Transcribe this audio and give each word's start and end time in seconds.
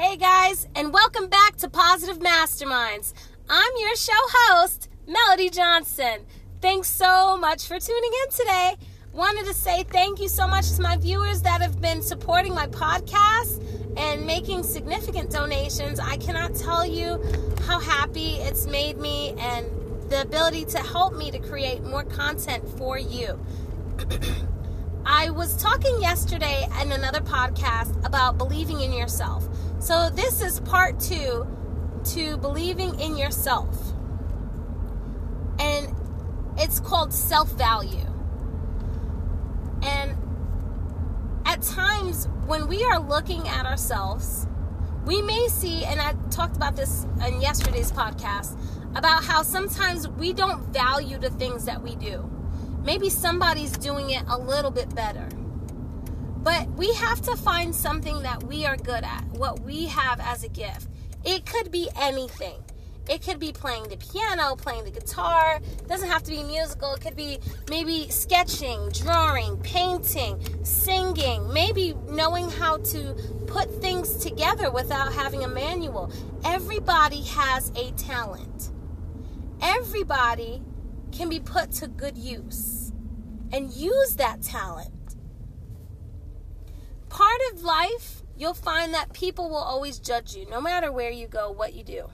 Hey 0.00 0.16
guys, 0.16 0.66
and 0.74 0.94
welcome 0.94 1.28
back 1.28 1.56
to 1.56 1.68
Positive 1.68 2.20
Masterminds. 2.20 3.12
I'm 3.50 3.72
your 3.76 3.94
show 3.96 4.12
host, 4.16 4.88
Melody 5.06 5.50
Johnson. 5.50 6.24
Thanks 6.62 6.88
so 6.88 7.36
much 7.36 7.66
for 7.66 7.78
tuning 7.78 8.10
in 8.24 8.30
today. 8.30 8.76
Wanted 9.12 9.44
to 9.44 9.52
say 9.52 9.82
thank 9.82 10.18
you 10.18 10.28
so 10.28 10.48
much 10.48 10.72
to 10.72 10.80
my 10.80 10.96
viewers 10.96 11.42
that 11.42 11.60
have 11.60 11.82
been 11.82 12.00
supporting 12.00 12.54
my 12.54 12.66
podcast 12.68 13.62
and 13.98 14.24
making 14.24 14.62
significant 14.62 15.28
donations. 15.30 16.00
I 16.00 16.16
cannot 16.16 16.54
tell 16.54 16.86
you 16.86 17.22
how 17.66 17.78
happy 17.78 18.36
it's 18.36 18.66
made 18.66 18.96
me 18.96 19.34
and 19.38 19.66
the 20.08 20.22
ability 20.22 20.64
to 20.64 20.78
help 20.78 21.14
me 21.14 21.30
to 21.30 21.38
create 21.38 21.84
more 21.84 22.04
content 22.04 22.66
for 22.78 22.98
you. 22.98 23.38
I 25.04 25.28
was 25.28 25.58
talking 25.58 26.00
yesterday 26.00 26.66
in 26.80 26.92
another 26.92 27.20
podcast 27.20 28.02
about 28.06 28.38
believing 28.38 28.80
in 28.80 28.94
yourself. 28.94 29.46
So, 29.80 30.10
this 30.10 30.42
is 30.42 30.60
part 30.60 31.00
two 31.00 31.46
to 32.12 32.36
believing 32.36 33.00
in 33.00 33.16
yourself. 33.16 33.94
And 35.58 35.94
it's 36.58 36.80
called 36.80 37.14
self 37.14 37.50
value. 37.52 38.06
And 39.82 40.18
at 41.46 41.62
times 41.62 42.28
when 42.44 42.68
we 42.68 42.84
are 42.84 43.00
looking 43.00 43.48
at 43.48 43.64
ourselves, 43.64 44.46
we 45.06 45.22
may 45.22 45.48
see, 45.48 45.86
and 45.86 45.98
I 45.98 46.12
talked 46.28 46.56
about 46.56 46.76
this 46.76 47.06
in 47.26 47.40
yesterday's 47.40 47.90
podcast, 47.90 48.58
about 48.94 49.24
how 49.24 49.42
sometimes 49.42 50.06
we 50.06 50.34
don't 50.34 50.62
value 50.74 51.16
the 51.16 51.30
things 51.30 51.64
that 51.64 51.80
we 51.82 51.96
do. 51.96 52.30
Maybe 52.84 53.08
somebody's 53.08 53.72
doing 53.78 54.10
it 54.10 54.24
a 54.28 54.36
little 54.36 54.70
bit 54.70 54.94
better 54.94 55.26
but 56.42 56.68
we 56.70 56.92
have 56.94 57.20
to 57.22 57.36
find 57.36 57.74
something 57.74 58.22
that 58.22 58.42
we 58.44 58.64
are 58.64 58.76
good 58.76 59.04
at, 59.04 59.24
what 59.32 59.60
we 59.60 59.86
have 59.86 60.20
as 60.20 60.44
a 60.44 60.48
gift. 60.48 60.88
It 61.24 61.44
could 61.44 61.70
be 61.70 61.88
anything. 61.96 62.62
It 63.08 63.22
could 63.22 63.40
be 63.40 63.52
playing 63.52 63.88
the 63.88 63.96
piano, 63.96 64.54
playing 64.56 64.84
the 64.84 64.90
guitar. 64.90 65.60
It 65.62 65.88
doesn't 65.88 66.08
have 66.08 66.22
to 66.22 66.30
be 66.30 66.42
musical. 66.42 66.94
It 66.94 67.00
could 67.00 67.16
be 67.16 67.40
maybe 67.68 68.08
sketching, 68.08 68.90
drawing, 68.90 69.56
painting, 69.58 70.40
singing, 70.64 71.52
maybe 71.52 71.94
knowing 72.08 72.48
how 72.48 72.76
to 72.76 73.14
put 73.46 73.82
things 73.82 74.14
together 74.16 74.70
without 74.70 75.12
having 75.12 75.42
a 75.42 75.48
manual. 75.48 76.12
Everybody 76.44 77.22
has 77.22 77.70
a 77.74 77.90
talent. 77.92 78.70
Everybody 79.60 80.62
can 81.10 81.28
be 81.28 81.40
put 81.40 81.72
to 81.72 81.88
good 81.88 82.16
use 82.16 82.92
and 83.52 83.72
use 83.72 84.14
that 84.16 84.40
talent 84.40 84.90
part 87.10 87.40
of 87.52 87.62
life, 87.62 88.22
you'll 88.36 88.54
find 88.54 88.94
that 88.94 89.12
people 89.12 89.50
will 89.50 89.56
always 89.56 89.98
judge 89.98 90.34
you, 90.34 90.48
no 90.48 90.60
matter 90.60 90.90
where 90.90 91.10
you 91.10 91.26
go, 91.26 91.50
what 91.50 91.74
you 91.74 91.84
do. 91.84 92.10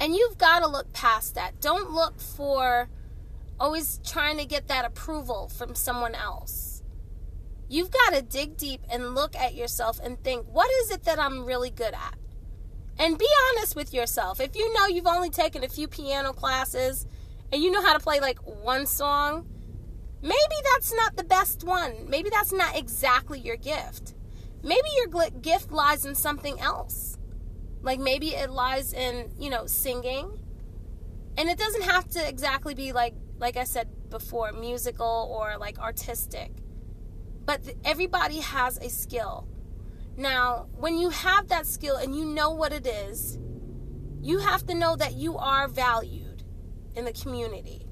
And 0.00 0.14
you've 0.14 0.38
got 0.38 0.60
to 0.60 0.68
look 0.68 0.92
past 0.92 1.34
that. 1.34 1.60
Don't 1.60 1.90
look 1.90 2.20
for 2.20 2.88
always 3.58 4.00
trying 4.04 4.38
to 4.38 4.44
get 4.44 4.68
that 4.68 4.84
approval 4.84 5.48
from 5.48 5.74
someone 5.74 6.14
else. 6.14 6.82
You've 7.68 7.90
got 7.90 8.14
to 8.14 8.22
dig 8.22 8.56
deep 8.56 8.82
and 8.90 9.14
look 9.14 9.34
at 9.34 9.54
yourself 9.54 9.98
and 10.02 10.22
think, 10.22 10.46
what 10.50 10.70
is 10.82 10.90
it 10.90 11.04
that 11.04 11.18
I'm 11.18 11.44
really 11.44 11.70
good 11.70 11.94
at? 11.94 12.14
And 12.98 13.18
be 13.18 13.28
honest 13.50 13.74
with 13.74 13.92
yourself. 13.92 14.40
If 14.40 14.56
you 14.56 14.72
know 14.72 14.86
you've 14.86 15.06
only 15.06 15.30
taken 15.30 15.64
a 15.64 15.68
few 15.68 15.88
piano 15.88 16.32
classes 16.32 17.06
and 17.52 17.62
you 17.62 17.70
know 17.70 17.82
how 17.82 17.92
to 17.92 17.98
play 17.98 18.20
like 18.20 18.38
one 18.46 18.86
song, 18.86 19.46
Maybe 20.22 20.56
that's 20.74 20.92
not 20.94 21.16
the 21.16 21.24
best 21.24 21.64
one. 21.64 22.08
Maybe 22.08 22.30
that's 22.30 22.52
not 22.52 22.76
exactly 22.76 23.38
your 23.38 23.56
gift. 23.56 24.14
Maybe 24.62 24.88
your 24.96 25.30
gift 25.30 25.70
lies 25.70 26.04
in 26.04 26.14
something 26.14 26.58
else. 26.60 27.18
Like 27.82 28.00
maybe 28.00 28.28
it 28.34 28.50
lies 28.50 28.92
in, 28.92 29.30
you 29.38 29.50
know, 29.50 29.66
singing. 29.66 30.40
And 31.38 31.48
it 31.48 31.58
doesn't 31.58 31.82
have 31.82 32.08
to 32.10 32.28
exactly 32.28 32.74
be 32.74 32.92
like 32.92 33.14
like 33.38 33.56
I 33.56 33.64
said 33.64 33.88
before, 34.10 34.52
musical 34.52 35.28
or 35.30 35.58
like 35.58 35.78
artistic. 35.78 36.50
But 37.44 37.64
th- 37.64 37.76
everybody 37.84 38.40
has 38.40 38.78
a 38.78 38.88
skill. 38.88 39.46
Now, 40.16 40.68
when 40.74 40.96
you 40.96 41.10
have 41.10 41.48
that 41.48 41.66
skill 41.66 41.96
and 41.96 42.16
you 42.16 42.24
know 42.24 42.50
what 42.50 42.72
it 42.72 42.86
is, 42.86 43.38
you 44.22 44.38
have 44.38 44.66
to 44.66 44.74
know 44.74 44.96
that 44.96 45.14
you 45.14 45.36
are 45.36 45.68
valued 45.68 46.42
in 46.94 47.04
the 47.04 47.12
community. 47.12 47.86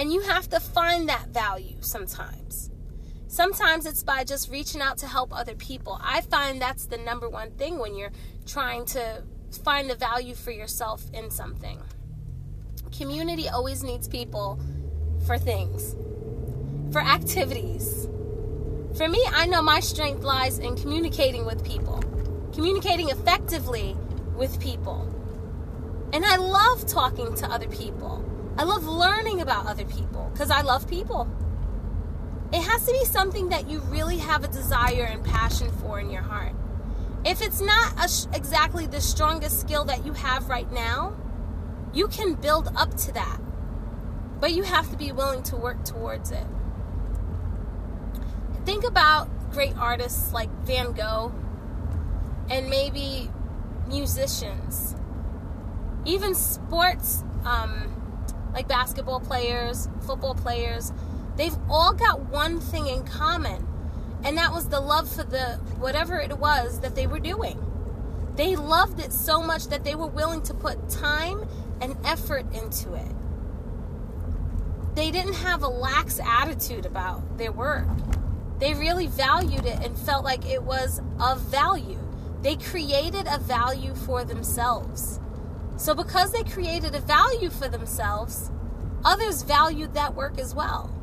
And 0.00 0.10
you 0.10 0.22
have 0.22 0.48
to 0.48 0.60
find 0.60 1.10
that 1.10 1.28
value 1.28 1.76
sometimes. 1.80 2.70
Sometimes 3.28 3.84
it's 3.84 4.02
by 4.02 4.24
just 4.24 4.50
reaching 4.50 4.80
out 4.80 4.96
to 4.98 5.06
help 5.06 5.30
other 5.30 5.54
people. 5.54 6.00
I 6.02 6.22
find 6.22 6.58
that's 6.58 6.86
the 6.86 6.96
number 6.96 7.28
one 7.28 7.50
thing 7.50 7.78
when 7.78 7.94
you're 7.94 8.10
trying 8.46 8.86
to 8.86 9.22
find 9.62 9.90
the 9.90 9.94
value 9.94 10.34
for 10.34 10.52
yourself 10.52 11.04
in 11.12 11.30
something. 11.30 11.82
Community 12.96 13.50
always 13.50 13.84
needs 13.84 14.08
people 14.08 14.58
for 15.26 15.36
things, 15.36 15.94
for 16.92 17.02
activities. 17.02 18.08
For 18.96 19.06
me, 19.06 19.22
I 19.34 19.44
know 19.44 19.60
my 19.60 19.80
strength 19.80 20.24
lies 20.24 20.60
in 20.60 20.76
communicating 20.76 21.44
with 21.44 21.62
people, 21.62 22.02
communicating 22.54 23.10
effectively 23.10 23.94
with 24.34 24.58
people. 24.60 25.06
And 26.14 26.24
I 26.24 26.36
love 26.36 26.86
talking 26.86 27.34
to 27.34 27.46
other 27.52 27.68
people. 27.68 28.29
I 28.56 28.64
love 28.64 28.84
learning 28.86 29.40
about 29.40 29.66
other 29.66 29.84
people 29.84 30.30
because 30.32 30.50
I 30.50 30.62
love 30.62 30.88
people. 30.88 31.28
It 32.52 32.62
has 32.62 32.84
to 32.86 32.92
be 32.92 33.04
something 33.04 33.50
that 33.50 33.68
you 33.68 33.80
really 33.80 34.18
have 34.18 34.44
a 34.44 34.48
desire 34.48 35.04
and 35.04 35.24
passion 35.24 35.70
for 35.70 36.00
in 36.00 36.10
your 36.10 36.22
heart. 36.22 36.54
If 37.24 37.42
it's 37.42 37.60
not 37.60 38.10
sh- 38.10 38.24
exactly 38.34 38.86
the 38.86 39.00
strongest 39.00 39.60
skill 39.60 39.84
that 39.84 40.04
you 40.04 40.14
have 40.14 40.48
right 40.48 40.70
now, 40.72 41.16
you 41.92 42.08
can 42.08 42.34
build 42.34 42.68
up 42.76 42.96
to 42.96 43.12
that. 43.12 43.38
But 44.40 44.52
you 44.52 44.62
have 44.62 44.90
to 44.90 44.96
be 44.96 45.12
willing 45.12 45.42
to 45.44 45.56
work 45.56 45.84
towards 45.84 46.30
it. 46.30 46.46
Think 48.64 48.84
about 48.84 49.28
great 49.52 49.76
artists 49.76 50.32
like 50.32 50.50
Van 50.64 50.92
Gogh 50.92 51.32
and 52.50 52.68
maybe 52.68 53.30
musicians, 53.86 54.96
even 56.04 56.34
sports 56.34 57.22
um, 57.44 57.99
like 58.52 58.68
basketball 58.68 59.20
players, 59.20 59.88
football 60.06 60.34
players, 60.34 60.92
they've 61.36 61.56
all 61.68 61.92
got 61.92 62.20
one 62.30 62.60
thing 62.60 62.86
in 62.86 63.04
common. 63.04 63.66
And 64.22 64.36
that 64.36 64.52
was 64.52 64.68
the 64.68 64.80
love 64.80 65.10
for 65.10 65.24
the 65.24 65.54
whatever 65.78 66.18
it 66.18 66.38
was 66.38 66.80
that 66.80 66.94
they 66.94 67.06
were 67.06 67.20
doing. 67.20 67.64
They 68.36 68.56
loved 68.56 69.00
it 69.00 69.12
so 69.12 69.42
much 69.42 69.66
that 69.68 69.84
they 69.84 69.94
were 69.94 70.06
willing 70.06 70.42
to 70.42 70.54
put 70.54 70.88
time 70.88 71.48
and 71.80 71.96
effort 72.04 72.46
into 72.54 72.94
it. 72.94 73.12
They 74.94 75.10
didn't 75.10 75.34
have 75.34 75.62
a 75.62 75.68
lax 75.68 76.20
attitude 76.20 76.84
about 76.84 77.38
their 77.38 77.52
work. 77.52 77.86
They 78.58 78.74
really 78.74 79.06
valued 79.06 79.64
it 79.64 79.84
and 79.84 79.98
felt 79.98 80.24
like 80.24 80.44
it 80.46 80.62
was 80.62 81.00
of 81.18 81.40
value. 81.40 81.98
They 82.42 82.56
created 82.56 83.26
a 83.26 83.38
value 83.38 83.94
for 83.94 84.24
themselves. 84.24 85.20
So, 85.80 85.94
because 85.94 86.30
they 86.30 86.42
created 86.42 86.94
a 86.94 87.00
value 87.00 87.48
for 87.48 87.66
themselves, 87.66 88.50
others 89.02 89.42
valued 89.42 89.94
that 89.94 90.14
work 90.14 90.38
as 90.38 90.54
well. 90.54 90.94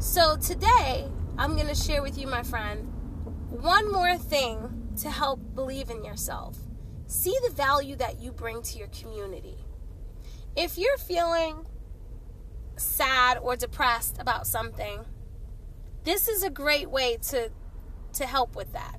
So, 0.00 0.36
today, 0.36 1.08
I'm 1.38 1.54
going 1.54 1.68
to 1.68 1.74
share 1.76 2.02
with 2.02 2.18
you, 2.18 2.26
my 2.26 2.42
friend, 2.42 2.92
one 3.48 3.92
more 3.92 4.18
thing 4.18 4.90
to 5.02 5.08
help 5.08 5.38
believe 5.54 5.88
in 5.88 6.04
yourself. 6.04 6.58
See 7.06 7.36
the 7.46 7.54
value 7.54 7.94
that 7.94 8.18
you 8.20 8.32
bring 8.32 8.60
to 8.62 8.76
your 8.76 8.88
community. 8.88 9.58
If 10.56 10.76
you're 10.76 10.98
feeling 10.98 11.64
sad 12.76 13.38
or 13.40 13.54
depressed 13.54 14.16
about 14.18 14.48
something, 14.48 15.04
this 16.02 16.26
is 16.28 16.42
a 16.42 16.50
great 16.50 16.90
way 16.90 17.18
to 17.28 17.52
to 18.14 18.26
help 18.26 18.56
with 18.56 18.72
that. 18.72 18.98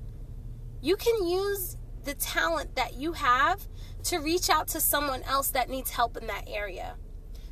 You 0.80 0.96
can 0.96 1.28
use 1.28 1.76
the 2.04 2.14
talent 2.14 2.74
that 2.76 2.94
you 2.94 3.12
have 3.12 3.68
to 4.04 4.18
reach 4.18 4.48
out 4.48 4.68
to 4.68 4.80
someone 4.80 5.22
else 5.22 5.48
that 5.50 5.68
needs 5.68 5.90
help 5.90 6.16
in 6.16 6.26
that 6.26 6.44
area. 6.46 6.96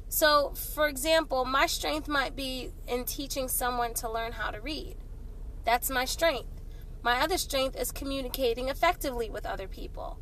So, 0.08 0.52
for 0.74 0.88
example, 0.88 1.44
my 1.44 1.66
strength 1.66 2.08
might 2.08 2.36
be 2.36 2.70
in 2.86 3.04
teaching 3.04 3.48
someone 3.48 3.94
to 3.94 4.10
learn 4.10 4.32
how 4.32 4.50
to 4.50 4.60
read. 4.60 4.96
That's 5.64 5.90
my 5.90 6.04
strength. 6.04 6.62
My 7.02 7.20
other 7.20 7.38
strength 7.38 7.76
is 7.76 7.92
communicating 7.92 8.68
effectively 8.68 9.28
with 9.28 9.46
other 9.46 9.68
people. 9.68 10.18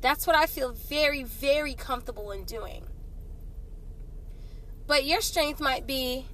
That's 0.00 0.26
what 0.26 0.36
I 0.36 0.46
feel 0.46 0.72
very, 0.72 1.22
very 1.22 1.74
comfortable 1.74 2.30
in 2.32 2.44
doing. 2.44 2.84
But 4.86 5.04
your 5.04 5.20
strength 5.20 5.60
might 5.60 5.86
be 5.86 6.26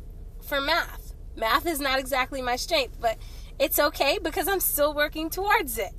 for 0.42 0.60
math. 0.60 1.14
Math 1.36 1.66
is 1.66 1.78
not 1.78 1.98
exactly 1.98 2.42
my 2.42 2.56
strength, 2.56 2.98
but 3.00 3.18
it's 3.58 3.78
okay 3.78 4.18
because 4.22 4.48
I'm 4.48 4.60
still 4.60 4.94
working 4.94 5.30
towards 5.30 5.78
it. 5.78 5.92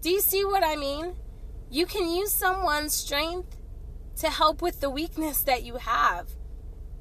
Do 0.00 0.10
you 0.10 0.20
see 0.20 0.44
what 0.44 0.62
I 0.64 0.76
mean? 0.76 1.14
You 1.72 1.86
can 1.86 2.06
use 2.10 2.30
someone's 2.30 2.92
strength 2.92 3.56
to 4.16 4.28
help 4.28 4.60
with 4.60 4.80
the 4.80 4.90
weakness 4.90 5.42
that 5.44 5.62
you 5.62 5.76
have. 5.76 6.28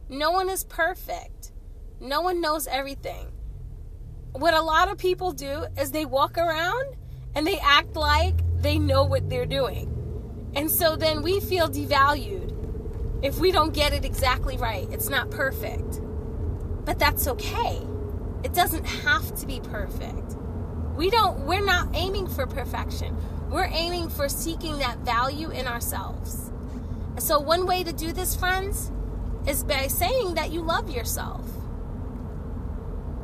No 0.08 0.32
one 0.32 0.50
is 0.50 0.64
perfect, 0.64 1.52
no 2.00 2.22
one 2.22 2.40
knows 2.40 2.68
everything. 2.68 3.34
what 4.32 4.54
a 4.54 4.62
lot 4.62 4.90
of 4.90 4.98
people 4.98 5.34
do 5.34 5.66
is 5.78 5.92
they 5.92 6.06
walk 6.06 6.38
around 6.38 6.96
and 7.36 7.46
they 7.46 7.60
act 7.60 7.98
like 7.98 8.36
they 8.62 8.80
know 8.80 9.04
what 9.04 9.30
they're 9.30 9.46
doing. 9.46 9.92
And 10.56 10.72
so 10.72 10.96
then 10.96 11.22
we 11.22 11.42
feel 11.42 11.68
devalued 11.68 13.26
if 13.26 13.40
we 13.40 13.52
don't 13.52 13.74
get 13.74 13.92
it 13.92 14.06
exactly 14.06 14.56
right. 14.56 14.88
It's 14.90 15.10
not 15.10 15.32
perfect. 15.32 16.00
But 16.86 16.98
that's 16.98 17.28
okay. 17.28 17.82
It 18.46 18.54
doesn't 18.54 18.86
have 18.86 19.36
to 19.36 19.46
be 19.46 19.60
perfect. 19.60 20.38
We 20.96 21.10
don't 21.10 21.42
we're 21.42 21.66
not 21.66 21.90
aiming 21.94 22.28
for 22.28 22.48
perfection. 22.48 23.18
We're 23.52 23.66
aiming 23.66 24.08
for 24.08 24.30
seeking 24.30 24.78
that 24.78 25.00
value 25.00 25.50
in 25.50 25.68
ourselves. 25.68 26.52
So 27.20 27.38
one 27.38 27.66
way 27.66 27.84
to 27.84 27.92
do 27.92 28.14
this, 28.14 28.34
friends, 28.34 28.94
is 29.46 29.66
by 29.66 29.88
saying 29.88 30.36
that 30.36 30.52
you 30.52 30.62
love 30.62 30.90
yourself. 30.90 31.46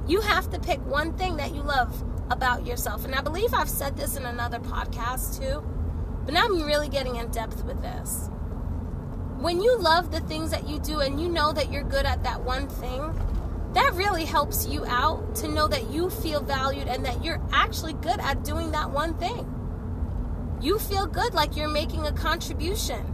You 0.06 0.20
have 0.20 0.50
to 0.50 0.60
pick 0.60 0.86
one 0.86 1.18
thing 1.18 1.38
that 1.38 1.56
you 1.56 1.62
love 1.62 2.04
about 2.30 2.66
yourself. 2.66 3.06
And 3.06 3.16
I 3.16 3.22
believe 3.22 3.54
I've 3.54 3.70
said 3.70 3.96
this 3.96 4.18
in 4.18 4.26
another 4.26 4.60
podcast 4.60 5.40
too. 5.40 5.64
But 6.26 6.34
now 6.34 6.44
I'm 6.44 6.62
really 6.62 6.90
getting 6.90 7.16
in 7.16 7.32
depth 7.32 7.64
with 7.64 7.82
this. 7.82 8.30
When 9.38 9.62
you 9.62 9.78
love 9.78 10.12
the 10.12 10.20
things 10.20 10.52
that 10.52 10.68
you 10.68 10.80
do 10.80 11.00
and 11.00 11.22
you 11.22 11.30
know 11.30 11.54
that 11.54 11.72
you're 11.72 11.84
good 11.84 12.06
at 12.06 12.24
that 12.24 12.42
one 12.42 12.68
thing, 12.68 13.14
that 13.74 13.94
really 13.94 14.26
helps 14.26 14.68
you 14.68 14.86
out 14.88 15.36
to 15.36 15.48
know 15.48 15.70
that 15.70 15.90
you 15.90 16.10
feel 16.10 16.42
valued 16.42 16.90
and 16.90 17.06
that 17.06 17.24
you're 17.24 17.42
actually 17.54 17.94
good 17.94 18.20
at 18.20 18.44
doing 18.44 18.72
that 18.72 18.90
one 18.90 19.14
thing. 19.18 19.54
You 20.60 20.80
feel 20.80 21.06
good 21.06 21.34
like 21.34 21.56
you're 21.56 21.68
making 21.68 22.06
a 22.06 22.12
contribution. 22.12 23.14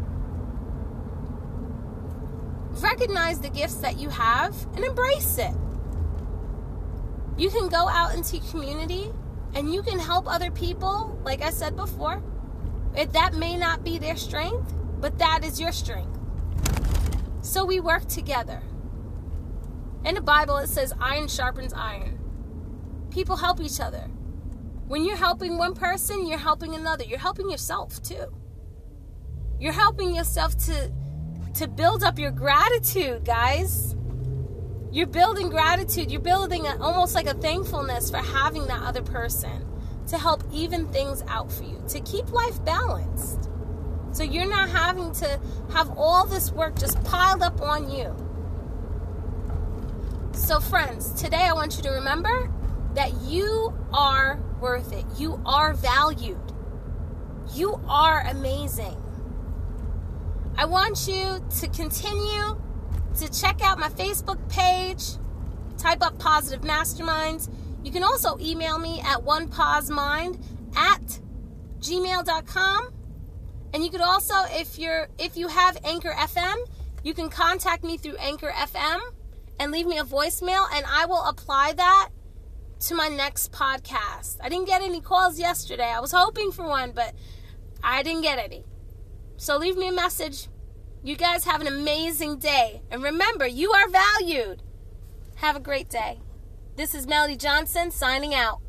Recognize 2.71 3.39
the 3.39 3.49
gifts 3.49 3.75
that 3.75 3.99
you 3.99 4.09
have 4.09 4.55
and 4.75 4.85
embrace 4.85 5.37
it. 5.37 5.53
You 7.37 7.49
can 7.49 7.67
go 7.67 7.89
out 7.89 8.15
into 8.15 8.39
community 8.51 9.11
and 9.55 9.73
you 9.73 9.83
can 9.83 9.99
help 9.99 10.27
other 10.27 10.51
people, 10.51 11.19
like 11.23 11.41
I 11.41 11.49
said 11.49 11.75
before. 11.75 12.23
If 12.95 13.11
that 13.13 13.33
may 13.33 13.57
not 13.57 13.83
be 13.83 13.97
their 13.97 14.15
strength, 14.15 14.73
but 14.99 15.17
that 15.19 15.43
is 15.43 15.59
your 15.59 15.71
strength. 15.71 16.17
So 17.41 17.65
we 17.65 17.79
work 17.79 18.07
together. 18.07 18.61
In 20.05 20.15
the 20.15 20.21
Bible, 20.21 20.57
it 20.57 20.69
says 20.69 20.93
iron 20.99 21.27
sharpens 21.27 21.73
iron. 21.73 22.19
People 23.11 23.35
help 23.35 23.59
each 23.59 23.79
other. 23.79 24.09
When 24.87 25.05
you're 25.05 25.17
helping 25.17 25.57
one 25.57 25.73
person, 25.73 26.27
you're 26.27 26.37
helping 26.37 26.75
another. 26.75 27.03
You're 27.03 27.19
helping 27.19 27.49
yourself 27.49 28.01
too. 28.01 28.25
You're 29.59 29.73
helping 29.73 30.13
yourself 30.15 30.57
to 30.65 30.91
to 31.55 31.67
build 31.67 32.03
up 32.03 32.17
your 32.17 32.31
gratitude, 32.31 33.23
guys. 33.25 33.95
You're 34.91 35.07
building 35.07 35.49
gratitude. 35.49 36.11
You're 36.11 36.21
building 36.21 36.65
a, 36.65 36.77
almost 36.81 37.15
like 37.15 37.27
a 37.27 37.33
thankfulness 37.33 38.09
for 38.09 38.17
having 38.17 38.65
that 38.67 38.81
other 38.81 39.01
person 39.01 39.67
to 40.07 40.17
help 40.17 40.43
even 40.51 40.87
things 40.89 41.23
out 41.27 41.51
for 41.51 41.63
you, 41.63 41.81
to 41.89 41.99
keep 42.01 42.31
life 42.31 42.63
balanced. 42.65 43.49
So 44.11 44.23
you're 44.23 44.49
not 44.49 44.69
having 44.69 45.11
to 45.13 45.39
have 45.71 45.91
all 45.97 46.25
this 46.25 46.51
work 46.51 46.77
just 46.77 47.03
piled 47.03 47.41
up 47.41 47.61
on 47.61 47.89
you. 47.89 48.15
So, 50.33 50.59
friends, 50.59 51.13
today 51.13 51.43
I 51.43 51.53
want 51.53 51.77
you 51.77 51.83
to 51.83 51.89
remember 51.91 52.51
that 52.95 53.13
you 53.21 53.73
are 53.93 54.39
worth 54.63 54.93
it. 54.93 55.05
You 55.17 55.39
are 55.45 55.73
valued. 55.73 56.39
You 57.53 57.79
are 57.87 58.21
amazing. 58.29 58.95
I 60.57 60.65
want 60.65 61.05
you 61.05 61.45
to 61.59 61.67
continue 61.67 62.59
to 63.19 63.29
check 63.29 63.61
out 63.61 63.77
my 63.77 63.89
Facebook 63.89 64.39
page, 64.49 65.19
type 65.77 66.01
up 66.01 66.17
Positive 66.17 66.61
Masterminds. 66.61 67.53
You 67.83 67.91
can 67.91 68.03
also 68.03 68.37
email 68.39 68.79
me 68.79 69.01
at 69.01 69.17
onepausemind 69.25 70.41
at 70.77 71.19
gmail.com. 71.79 72.93
And 73.73 73.83
you 73.83 73.89
could 73.89 74.01
also, 74.01 74.35
if 74.51 74.79
you're 74.79 75.09
if 75.19 75.35
you 75.35 75.49
have 75.49 75.77
Anchor 75.83 76.11
FM, 76.11 76.55
you 77.03 77.13
can 77.13 77.29
contact 77.29 77.83
me 77.83 77.97
through 77.97 78.15
Anchor 78.15 78.51
FM 78.51 79.01
and 79.59 79.71
leave 79.73 79.87
me 79.87 79.97
a 79.97 80.03
voicemail 80.03 80.65
and 80.73 80.85
I 80.87 81.05
will 81.05 81.23
apply 81.23 81.73
that 81.73 82.09
to 82.87 82.95
my 82.95 83.07
next 83.07 83.51
podcast. 83.51 84.37
I 84.41 84.49
didn't 84.49 84.67
get 84.67 84.81
any 84.81 85.01
calls 85.01 85.39
yesterday. 85.39 85.91
I 85.91 85.99
was 85.99 86.11
hoping 86.11 86.51
for 86.51 86.65
one, 86.67 86.91
but 86.91 87.13
I 87.83 88.03
didn't 88.03 88.23
get 88.23 88.39
any. 88.39 88.65
So 89.37 89.57
leave 89.57 89.77
me 89.77 89.87
a 89.87 89.93
message 89.93 90.47
you 91.03 91.17
guys 91.17 91.43
have 91.43 91.59
an 91.59 91.67
amazing 91.67 92.37
day. 92.39 92.81
And 92.89 93.03
remember, 93.03 93.45
you 93.45 93.71
are 93.73 93.89
valued. 93.89 94.63
Have 95.35 95.57
a 95.57 95.59
great 95.59 95.89
day. 95.89 96.21
This 96.77 96.95
is 96.95 97.05
Melody 97.05 97.35
Johnson 97.35 97.91
signing 97.91 98.33
out. 98.33 98.62